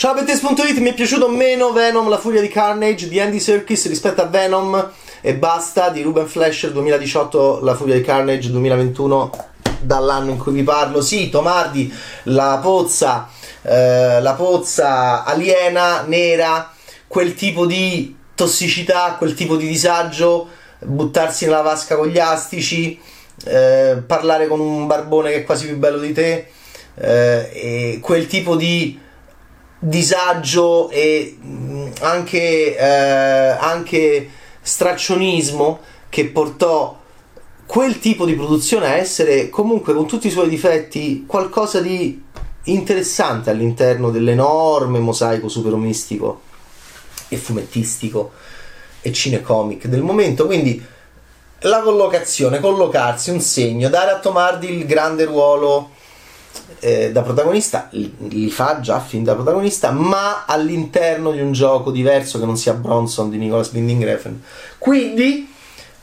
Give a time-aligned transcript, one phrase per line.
[0.00, 4.22] Ciao Bettes.it, mi è piaciuto meno Venom, la furia di Carnage di Andy Serkis rispetto
[4.22, 4.90] a Venom
[5.20, 9.30] e basta di Ruben Flasher 2018, la furia di Carnage 2021
[9.82, 11.02] dall'anno in cui vi parlo.
[11.02, 11.92] Sì, Tomardi,
[12.22, 13.28] la pozza,
[13.60, 16.72] eh, la pozza aliena, nera,
[17.06, 20.48] quel tipo di tossicità, quel tipo di disagio,
[20.78, 22.98] buttarsi nella vasca con gli astici,
[23.44, 26.46] eh, parlare con un barbone che è quasi più bello di te,
[26.94, 29.08] eh, e quel tipo di
[29.80, 34.30] disagio e mm, anche, eh, anche
[34.60, 36.98] straccionismo che portò
[37.64, 42.22] quel tipo di produzione a essere comunque con tutti i suoi difetti qualcosa di
[42.64, 46.42] interessante all'interno dell'enorme mosaico superomistico
[47.28, 48.32] e fumettistico
[49.00, 50.46] e cinecomic del momento.
[50.46, 50.84] Quindi
[51.60, 55.90] la collocazione collocarsi un segno dare a Tomardi il grande ruolo
[56.80, 62.38] eh, da protagonista, li, fa già fin da protagonista, ma all'interno di un gioco diverso
[62.38, 64.42] che non sia Bronson di Nicholas Winding Refn.
[64.78, 65.52] Quindi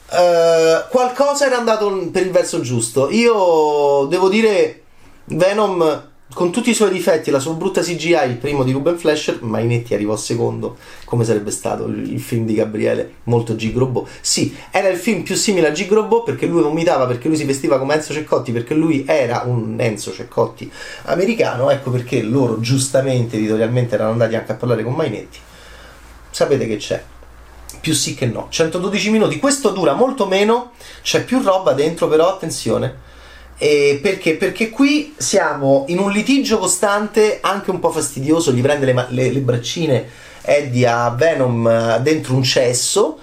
[0.09, 3.09] eh, qualcosa era andato per il verso giusto.
[3.09, 4.84] Io devo dire,
[5.26, 9.42] Venom con tutti i suoi difetti, la sua brutta CGI, il primo di Ruben Flasher,
[9.42, 14.08] Mainetti arrivò secondo, come sarebbe stato il film di Gabriele, molto Gigrobo.
[14.20, 17.80] Sì, era il film più simile a Gigrobo perché lui vomitava, perché lui si vestiva
[17.80, 20.70] come Enzo Ceccotti, perché lui era un Enzo Ceccotti
[21.03, 25.39] americano, ecco perché loro giustamente editorialmente erano andati anche a parlare con Mainetti.
[26.30, 27.02] Sapete che c'è?
[27.80, 28.48] Più sì che no.
[28.50, 33.05] 112 minuti, questo dura molto meno, c'è più roba dentro, però attenzione
[33.58, 34.36] e perché?
[34.36, 39.31] Perché qui siamo in un litigio costante, anche un po' fastidioso, gli prende le, le,
[39.31, 40.09] le braccine
[40.41, 43.19] Eddie a Venom eh, dentro un cesso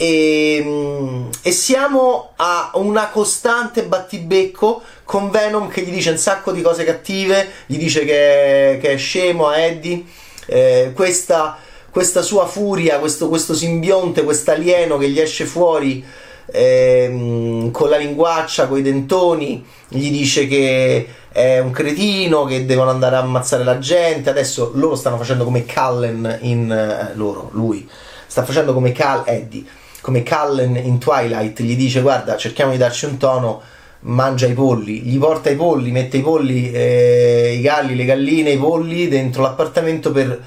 [0.00, 6.52] e, mm, e, siamo a una costante battibecco con Venom che gli dice un sacco
[6.52, 10.04] di cose cattive, gli dice che, che è scemo a Eddie,
[10.46, 11.58] eh, questa,
[11.90, 16.04] questa, sua furia, questo, questo simbionte, questo alieno che gli esce fuori
[16.50, 22.90] ehm, con la linguaccia, con i dentoni, gli dice che è un cretino, che devono
[22.90, 24.30] andare a ammazzare la gente.
[24.30, 27.88] Adesso loro stanno facendo come Cullen in eh, loro, lui
[28.28, 29.64] sta facendo come Cal Eddie,
[30.00, 33.60] come Cullen in Twilight, gli dice guarda, cerchiamo di darci un tono
[34.00, 38.50] mangia i polli, gli porta i polli, mette i polli, eh, i galli, le galline,
[38.50, 40.40] i polli dentro l'appartamento per,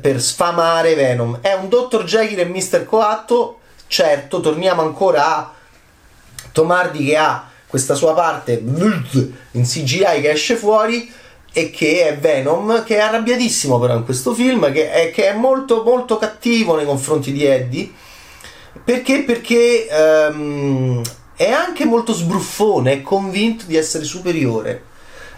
[0.00, 1.38] per sfamare Venom.
[1.40, 2.04] È un Dr.
[2.04, 2.84] Jekyll e Mr.
[2.84, 3.58] Coatto
[3.94, 5.52] Certo, torniamo ancora a
[6.50, 11.08] Tomardi che ha questa sua parte in CGI che esce fuori
[11.52, 15.32] e che è Venom che è arrabbiatissimo però in questo film che è, che è
[15.32, 17.92] molto molto cattivo nei confronti di Eddie.
[18.82, 19.22] Perché?
[19.22, 21.00] Perché um,
[21.36, 24.82] è anche molto sbruffone è convinto di essere superiore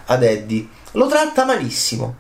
[0.07, 0.67] ad Eddie.
[0.93, 2.15] Lo tratta malissimo.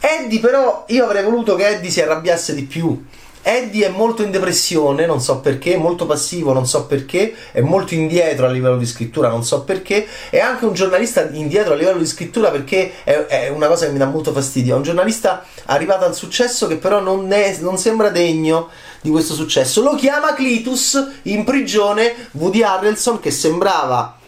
[0.00, 3.04] Eddie però io avrei voluto che Eddie si arrabbiasse di più
[3.42, 7.94] Eddie è molto in depressione, non so perché, molto passivo, non so perché, è molto
[7.94, 11.98] indietro a livello di scrittura, non so perché, è anche un giornalista indietro a livello
[11.98, 15.44] di scrittura perché è, è una cosa che mi dà molto fastidio, è un giornalista
[15.66, 18.68] arrivato al successo che però non, è, non sembra degno
[19.00, 19.82] di questo successo.
[19.82, 24.18] Lo chiama Clitus in prigione Woody Harrelson che sembrava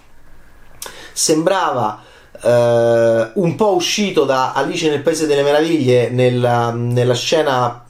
[1.17, 2.03] sembrava
[2.43, 7.85] uh, un po' uscito da Alice nel Paese delle Meraviglie nella, nella scena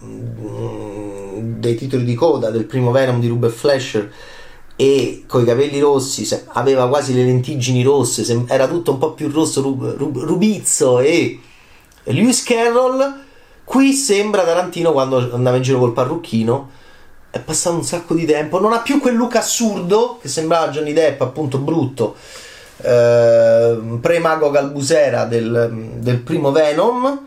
[1.67, 4.13] dei titoli di coda del primo Venom di Ruben Flasher
[4.77, 9.31] e con i capelli rossi, aveva quasi le lentiggini rosse, era tutto un po' più
[9.31, 11.39] rosso, rub, rub, rubizzo e
[12.05, 13.23] Lewis Carroll.
[13.65, 16.83] Qui sembra Tarantino quando andava in giro col parrucchino
[17.35, 20.93] è passato un sacco di tempo non ha più quel look assurdo che sembrava Johnny
[20.93, 22.15] Depp appunto brutto.
[22.77, 27.27] Eh, pre-mago Galbusera del, del primo Venom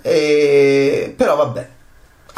[0.00, 1.68] e, però vabbè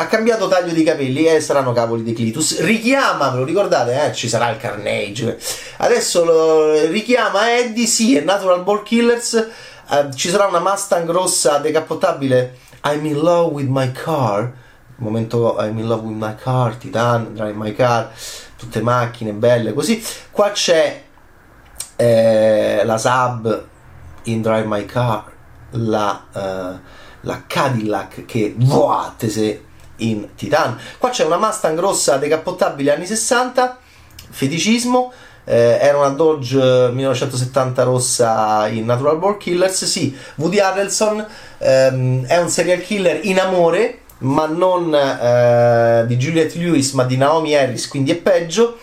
[0.00, 2.60] ha cambiato taglio di capelli e eh, saranno cavoli di Clitus.
[2.60, 4.06] Richiama, ve lo ricordate?
[4.06, 4.14] Eh?
[4.14, 5.38] Ci sarà il Carnage.
[5.76, 9.34] Adesso lo richiama Eddie, sì, è Natural Ball Killers.
[9.91, 12.56] Eh, ci sarà una Mustang rossa decapottabile.
[12.84, 14.50] I'm in love with my car.
[14.97, 18.10] Momento I'm in love with my car, Titan, Drive My Car,
[18.56, 20.03] tutte macchine belle così.
[20.30, 21.03] Qua c'è
[21.96, 23.66] eh, la Sub
[24.24, 25.24] in Drive My Car,
[25.70, 26.78] la, uh,
[27.20, 29.64] la Cadillac che voate se
[30.00, 30.78] in Titan.
[30.98, 33.78] Qua c'è una Mustang rossa decappottabile anni 60,
[34.30, 35.12] feticismo.
[35.44, 39.84] Eh, era una Dodge 1970 rossa in Natural Born Killers.
[39.84, 41.26] Sì, Woody Harrelson
[41.58, 47.16] ehm, è un serial killer in amore, ma non eh, di Juliette Lewis, ma di
[47.16, 48.78] Naomi Harris, quindi è peggio.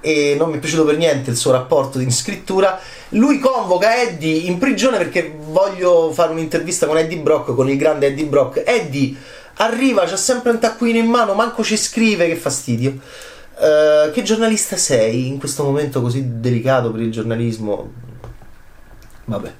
[0.00, 2.78] E non mi è piaciuto per niente il suo rapporto in scrittura.
[3.10, 8.06] Lui convoca Eddie in prigione perché voglio fare un'intervista con Eddie Brock, con il grande
[8.06, 8.62] Eddie Brock.
[8.64, 9.16] Eddie
[9.58, 12.98] arriva, c'ha sempre un taccuino in mano, manco ci scrive, che fastidio.
[13.58, 17.90] Uh, che giornalista sei in questo momento così delicato per il giornalismo?
[19.24, 19.52] Vabbè.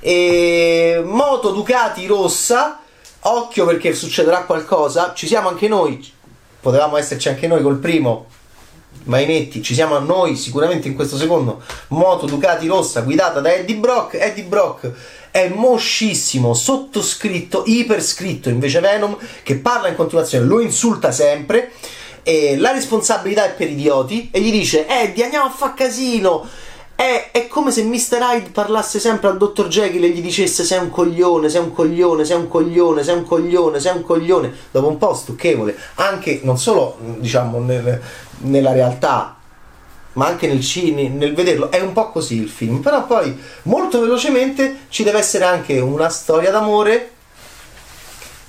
[0.00, 2.80] E moto Ducati rossa,
[3.20, 5.12] occhio perché succederà qualcosa.
[5.14, 6.12] Ci siamo anche noi,
[6.60, 8.26] potevamo esserci anche noi col primo.
[9.04, 11.62] Mainetti, ci siamo noi sicuramente in questo secondo.
[11.88, 14.14] Moto Ducati rossa guidata da Eddie Brock.
[14.14, 14.92] Eddie Brock
[15.40, 21.72] è moscissimo, sottoscritto, iperscritto invece Venom che parla in continuazione, lo insulta sempre.
[22.22, 26.46] E la responsabilità è per idioti e gli dice Eddie andiamo a fa casino
[26.98, 28.18] è, è, come se Mr.
[28.20, 32.24] Hyde parlasse sempre al dottor Jekyll e gli dicesse sei un coglione, sei un coglione,
[32.24, 34.52] sei un coglione, sei un coglione, sei un coglione.
[34.72, 38.00] Dopo un po' stucchevole, anche non solo diciamo nel,
[38.38, 39.37] nella realtà,
[40.18, 41.70] ma anche nel cinema, nel vederlo.
[41.70, 42.80] È un po' così il film.
[42.80, 47.12] Però poi molto velocemente ci deve essere anche una storia d'amore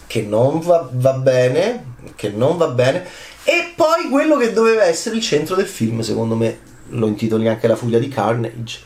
[0.08, 3.06] che non va, va bene, che non va bene.
[3.44, 7.68] E poi quello che doveva essere il centro del film, secondo me, lo intitoli anche
[7.68, 8.80] La fuglia di Carnage,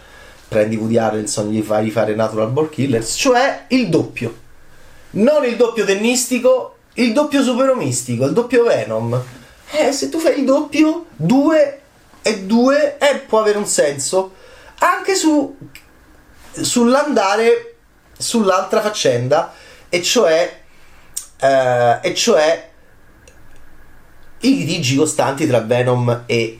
[0.50, 4.41] prendi Woody Harrelson gli fai fare Natural Born Killers, cioè il doppio.
[5.12, 9.21] Non il doppio tennistico, il doppio superomistico, il doppio Venom.
[9.71, 11.82] Eh, se tu fai il doppio, due
[12.24, 14.34] e due, eh, può avere un senso.
[14.80, 15.56] Anche su,
[16.52, 17.75] sull'andare
[18.18, 19.54] sull'altra faccenda,
[19.90, 20.62] e cioè,
[21.40, 22.72] eh, e cioè
[24.40, 26.60] i litigi costanti tra Venom e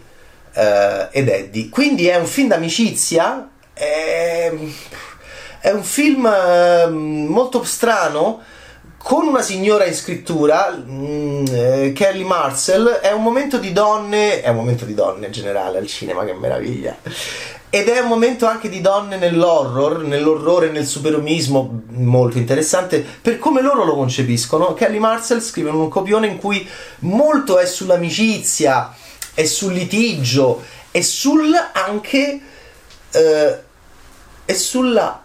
[0.54, 1.70] uh, ed Eddie.
[1.70, 4.52] Quindi è un film d'amicizia, è,
[5.60, 8.42] è un film uh, molto strano
[9.04, 14.48] con una signora in scrittura, mm, eh, Kelly Marcel, è un momento di donne, è
[14.48, 16.96] un momento di donne in generale al cinema, che meraviglia.
[17.70, 23.62] Ed è un momento anche di donne nell'horror, nell'orrore, nel superomismo molto interessante per come
[23.62, 24.74] loro lo concepiscono.
[24.74, 26.66] Kelly Marcel scrive un copione in cui
[27.00, 28.96] molto è sull'amicizia,
[29.34, 32.42] è sul litigio, è sul anche
[33.12, 33.60] eh,
[34.46, 35.23] è sulla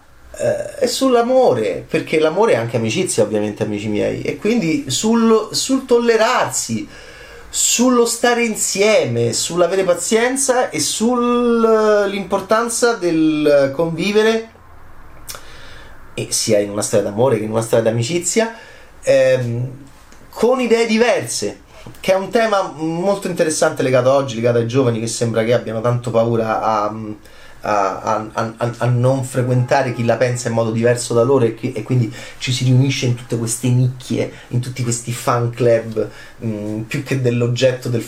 [0.79, 6.87] è sull'amore, perché l'amore è anche amicizia, ovviamente, amici miei, e quindi sul, sul tollerarsi,
[7.49, 14.51] sullo stare insieme, sull'avere pazienza e sull'importanza del convivere,
[16.29, 18.53] sia in una storia d'amore che in una storia d'amicizia,
[19.01, 19.71] ehm,
[20.29, 21.67] con idee diverse
[21.99, 25.81] che è un tema molto interessante legato oggi, legato ai giovani che sembra che abbiano
[25.81, 26.95] tanto paura a,
[27.61, 31.71] a, a, a non frequentare chi la pensa in modo diverso da loro e, che,
[31.75, 36.81] e, quindi ci si riunisce in tutte queste nicchie, in tutti questi fan club, mh,
[36.81, 38.03] più che dell'oggetto del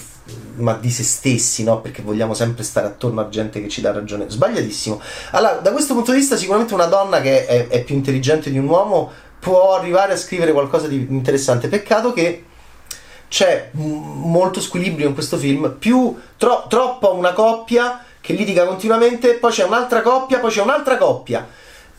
[0.56, 1.82] ma di se stessi, no?
[1.82, 4.30] Perché vogliamo sempre stare attorno a gente che ci dà ragione.
[4.30, 5.02] Sbagliatissimo.
[5.32, 8.58] Allora, da questo punto di vista, sicuramente una donna che è, è più intelligente di
[8.58, 11.68] un uomo può arrivare a scrivere qualcosa di interessante.
[11.68, 12.46] Peccato che
[13.28, 19.52] c'è molto squilibrio in questo film, più tro- troppo una coppia che litiga continuamente, poi
[19.52, 21.48] c'è un'altra coppia, poi c'è un'altra coppia.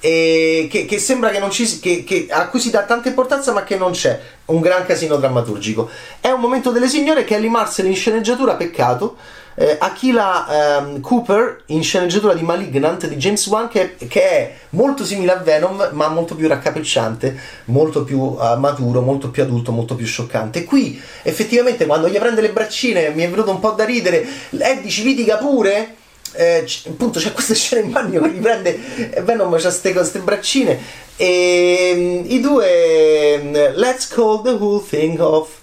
[0.03, 3.63] Che, che, sembra che, non ci, che, che, a cui si dà tanta importanza ma
[3.63, 5.89] che non c'è un gran casino drammaturgico.
[6.19, 9.17] È un momento delle signore Kelly Marcel in sceneggiatura peccato.
[9.55, 15.05] Eh, Akila ehm, Cooper in sceneggiatura di Malignant di James Wan che, che, è molto
[15.05, 19.95] simile a Venom ma molto più raccapricciante molto più uh, maturo molto più adulto molto
[19.95, 20.65] più scioccante.
[20.65, 24.27] Qui effettivamente quando gli prende le braccine mi è venuto un po' da ridere.
[24.51, 25.97] Eddie ci litiga pure
[26.33, 28.79] eh, appunto c'è questa scena in bagno che gli prende
[29.23, 30.79] Venom c'ha queste braccine
[31.17, 35.61] e mm, i due mm, let's call the whole thing off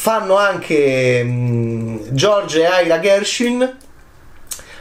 [0.00, 3.76] fanno anche mh, George e Ira Gershwin,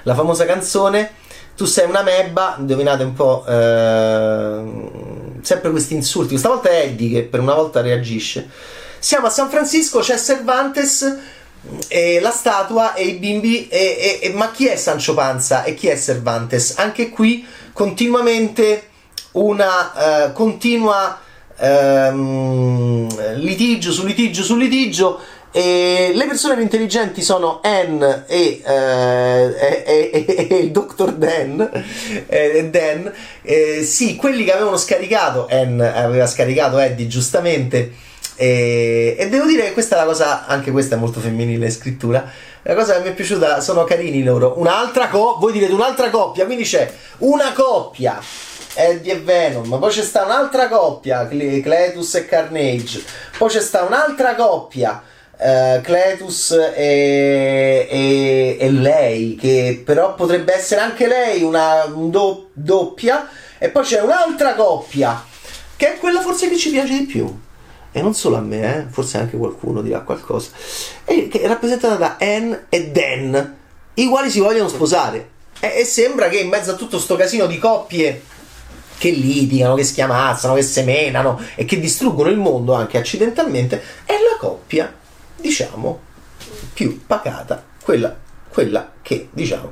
[0.03, 1.15] la famosa canzone
[1.55, 6.29] Tu sei una mebba, indovinate un po', eh, sempre questi insulti.
[6.29, 8.47] Questa volta è Eddie che per una volta reagisce.
[8.99, 11.17] Siamo a San Francisco, c'è Cervantes,
[11.87, 13.67] e la statua e i bimbi.
[13.67, 16.75] E, e, e, ma chi è Sancho Panza e chi è Cervantes?
[16.77, 18.89] Anche qui continuamente
[19.33, 21.19] una uh, continua
[21.57, 25.19] ehm, litigio su litigio su litigio.
[25.49, 31.67] E le persone più intelligenti sono Anne e, e il dottor Dan.
[32.27, 33.11] Eh, Dan.
[33.41, 37.91] Eh, sì, quelli che avevano scaricato, Anne aveva scaricato Eddie giustamente.
[38.37, 42.23] E, devo dire che questa è la cosa, anche questa è molto femminile scrittura.
[42.61, 44.53] La cosa che mi è piaciuta sono carini loro.
[44.57, 46.89] Un'altra coppia, voi direte un'altra coppia, quindi c'è
[47.19, 48.21] una coppia
[48.77, 53.03] Eddie e Venom, poi c'è sta un'altra coppia, Cletus e Carnage,
[53.37, 55.01] poi c'è sta un'altra coppia,
[55.35, 63.27] uh, Cletus e, e, e, lei, che però potrebbe essere anche lei una do, doppia,
[63.57, 65.25] e poi c'è un'altra coppia,
[65.75, 67.45] che è quella forse che ci piace di più.
[67.97, 68.85] E non solo a me, eh?
[68.91, 70.51] forse anche qualcuno dirà qualcosa.
[71.03, 73.55] E che è rappresentata da Anne e Dan,
[73.95, 75.29] i quali si vogliono sposare.
[75.59, 78.21] E, e sembra che in mezzo a tutto sto casino di coppie
[78.99, 84.37] che litigano, che schiamazzano, che semenano e che distruggono il mondo anche accidentalmente, è la
[84.39, 84.93] coppia,
[85.35, 85.99] diciamo,
[86.73, 88.15] più pacata, quella,
[88.47, 89.71] quella che, diciamo,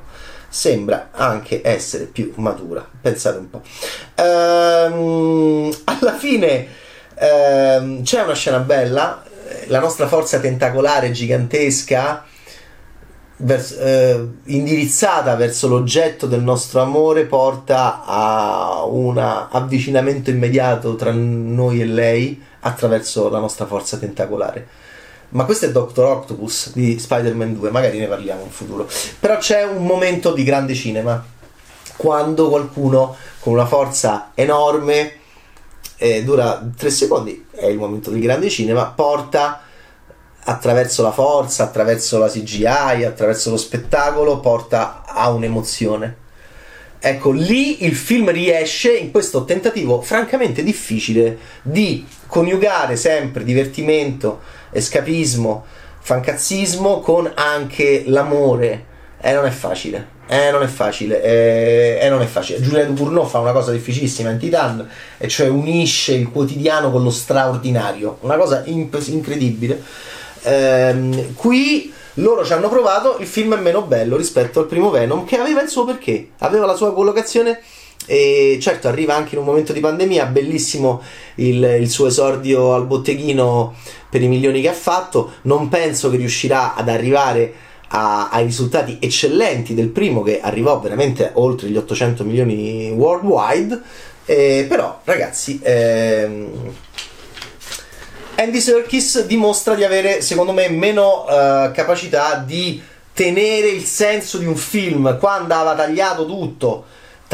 [0.50, 2.90] sembra anche essere più matura.
[3.02, 3.62] Pensate un po'.
[4.16, 6.84] Ehm, alla fine
[7.18, 9.24] ehm, c'è una scena bella,
[9.68, 12.24] la nostra forza tentacolare gigantesca
[13.38, 21.82] vers- eh, indirizzata verso l'oggetto del nostro amore porta a un avvicinamento immediato tra noi
[21.82, 24.68] e lei attraverso la nostra forza tentacolare.
[25.30, 28.88] Ma questo è Doctor Octopus di Spider-Man 2, magari ne parliamo in futuro.
[29.20, 31.24] Però c'è un momento di grande cinema
[31.98, 35.14] quando qualcuno con una forza enorme,
[35.98, 39.62] eh, dura tre secondi, è il momento del grande cinema, porta
[40.48, 46.24] attraverso la forza, attraverso la CGI, attraverso lo spettacolo, porta a un'emozione.
[47.00, 55.66] Ecco, lì il film riesce in questo tentativo francamente difficile di coniugare sempre divertimento, escapismo,
[56.00, 58.86] fancazzismo con anche l'amore.
[59.22, 60.14] E eh, non è facile.
[60.28, 62.60] Eh, non è facile, eh, eh, non è facile.
[62.60, 67.12] Giulia Ducournau fa una cosa difficilissima in Titan, e cioè unisce il quotidiano con lo
[67.12, 69.84] straordinario, una cosa imp- incredibile.
[70.42, 75.26] Ehm, qui loro ci hanno provato, il film è meno bello rispetto al primo Venom
[75.26, 77.60] che aveva il suo perché, aveva la sua collocazione
[78.08, 81.02] e certo arriva anche in un momento di pandemia, bellissimo
[81.36, 83.74] il, il suo esordio al botteghino
[84.10, 87.54] per i milioni che ha fatto, non penso che riuscirà ad arrivare
[87.90, 93.82] a, ai risultati eccellenti del primo che arrivò veramente oltre gli 800 milioni worldwide,
[94.26, 95.60] eh, però ragazzi...
[95.62, 96.74] Ehm,
[98.38, 102.82] Andy Serkis dimostra di avere, secondo me, meno uh, capacità di
[103.14, 105.18] tenere il senso di un film.
[105.18, 106.84] Qua andava tagliato tutto,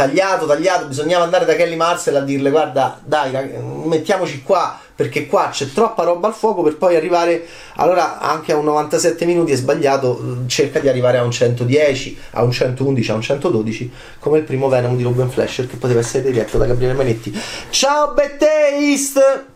[0.01, 3.31] tagliato, tagliato, bisognava andare da Kelly Marcel a dirle guarda, dai,
[3.86, 8.58] mettiamoci qua perché qua c'è troppa roba al fuoco per poi arrivare allora anche a
[8.58, 13.13] un 97 minuti è sbagliato cerca di arrivare a un 110 a un 111 a
[13.15, 16.93] un 112 come il primo Venom di Ruben Flasher che poteva essere diretto da Gabriele
[16.93, 17.36] Manetti.
[17.72, 19.50] Ciao Bettaste